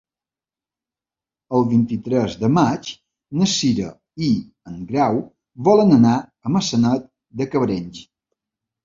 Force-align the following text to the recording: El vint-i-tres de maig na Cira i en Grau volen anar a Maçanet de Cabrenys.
El 1.57 1.65
vint-i-tres 1.73 2.37
de 2.43 2.49
maig 2.53 2.89
na 3.41 3.47
Cira 3.51 3.89
i 4.29 4.29
en 4.71 4.79
Grau 4.93 5.21
volen 5.69 5.93
anar 5.99 6.15
a 6.49 6.55
Maçanet 6.57 7.07
de 7.43 7.49
Cabrenys. 7.53 8.01